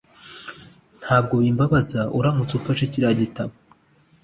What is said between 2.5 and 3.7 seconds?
ufashe kiriya gitabo.